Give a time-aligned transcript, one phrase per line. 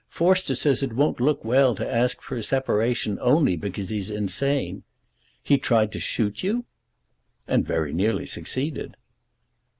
[0.09, 4.81] Forster says it won't look well to ask for a separation only because he's insane.
[5.43, 6.65] He tried to shoot you?"
[7.47, 8.97] "And very nearly succeeded."